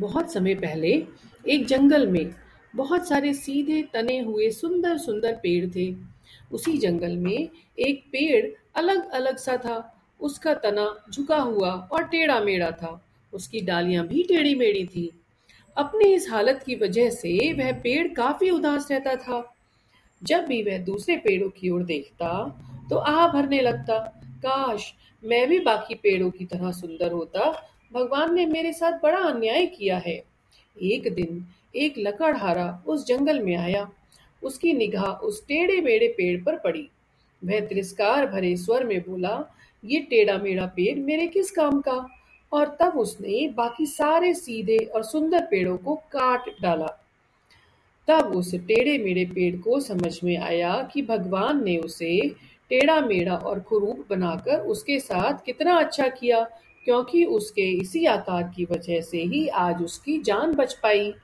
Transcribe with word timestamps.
बहुत 0.00 0.32
समय 0.32 0.54
पहले 0.54 0.90
एक 1.48 1.66
जंगल 1.66 2.06
में 2.06 2.34
बहुत 2.74 3.08
सारे 3.08 3.32
सीधे 3.34 3.82
तने 3.82 4.18
हुए 4.20 4.50
सुंदर 4.50 4.98
सुंदर 4.98 5.32
पेड़ 5.32 5.66
थे। 5.76 5.94
उसी 6.52 6.76
जंगल 6.78 7.16
में 7.16 7.48
एक 7.78 8.04
पेड़ 8.12 8.46
अलग 8.76 9.10
अलग 9.10 9.36
सा 9.36 9.56
था। 9.56 9.76
उसका 10.20 10.54
तना 10.54 10.86
झुका 11.12 11.36
हुआ 11.36 11.70
और 11.92 12.04
टेढ़ा 12.04 12.40
मेढ़ा 12.40 12.70
था। 12.70 13.00
उसकी 13.32 13.60
डालियाँ 13.60 14.06
भी 14.06 14.22
टेढ़ी 14.22 14.54
मेढ़ी 14.54 14.84
थी। 14.86 15.10
अपनी 15.76 16.12
इस 16.14 16.26
हालत 16.30 16.62
की 16.66 16.74
वजह 16.74 17.10
से 17.10 17.52
वह 17.52 17.72
पेड़ 17.72 18.08
काफ़ी 18.08 18.50
उदास 18.50 18.90
रहता 18.90 19.14
था। 19.16 19.54
जब 20.22 20.46
भी 20.46 20.62
वह 20.62 20.78
दूसरे 20.78 21.16
पेड़ों 21.16 21.48
की 21.50 21.70
ओर 21.70 21.82
देखता 21.82 22.28
तो 22.90 22.96
आह 22.96 23.26
भरने 23.28 23.60
लगता, 23.60 23.98
काश 24.38 24.92
मैं 25.24 25.48
भी 25.48 25.58
बाकी 25.60 25.94
पेड़ों 25.94 26.30
की 26.30 26.44
तरह 26.44 26.70
सुंदर 26.72 27.12
होता 27.12 27.50
भगवान 27.92 28.34
ने 28.34 28.46
मेरे 28.46 28.72
साथ 28.72 28.92
बड़ा 29.02 29.18
अन्याय 29.18 29.66
किया 29.66 29.98
है। 29.98 30.24
एक 30.82 31.14
दिन 31.14 31.46
एक 31.76 31.94
लकड़हारा 31.98 32.82
उस 32.86 33.06
जंगल 33.06 33.42
में 33.42 33.56
आया। 33.56 33.90
उसकी 34.42 34.72
निगाह 34.72 35.04
उस 35.04 35.46
टेढ़े 35.46 35.80
मेढ़े 35.80 36.08
पेड़ 36.08 36.44
पर 36.44 36.56
पड़ी। 36.56 36.88
वह 37.44 37.60
तिरस्कार 37.60 38.26
भरे 38.26 38.56
स्वर 38.56 38.84
में 38.84 39.00
बोला, 39.00 39.56
ये 39.84 40.00
टेढ़ा 40.00 40.38
मेढ़ा 40.38 40.66
पेड़ 40.66 40.98
मेरे 40.98 41.26
किस 41.26 41.50
काम 41.50 41.80
का? 41.80 42.08
और 42.52 42.76
तब 42.80 42.98
उसने 42.98 43.48
बाकी 43.48 43.86
सारे 43.86 44.34
सीधे 44.34 44.78
और 44.78 45.02
सुंदर 45.02 45.40
पेड़ों 45.40 45.76
को 45.76 45.94
काट 45.94 46.44
डाला। 46.62 47.04
तब 48.08 48.24
उस 48.36 48.54
टेढ़े 48.54 48.98
मेढ़े 48.98 49.24
पेड़ 49.24 49.56
को 49.56 49.80
समझ 49.80 50.20
में 50.24 50.36
आया 50.36 50.90
कि 50.92 51.02
भगवान 51.02 51.64
ने 51.64 51.76
उसे 51.76 52.28
टेढ़ा 52.70 53.00
मेढ़ा 53.00 53.36
और 53.36 53.60
कुरूप 53.60 54.06
बनाकर 54.10 54.60
उसके 54.60 55.00
साथ 55.00 55.44
कितना 55.46 55.74
अच्छा 55.74 56.08
किया। 56.08 56.48
क्योंकि 56.86 57.24
उसके 57.24 57.62
इसी 57.62 58.04
आकार 58.06 58.42
की 58.56 58.64
वजह 58.64 59.00
से 59.00 59.22
ही 59.22 59.48
आज 59.48 59.82
उसकी 59.82 60.18
जान 60.22 60.52
बच 60.54 60.74
पाई। 60.74 61.14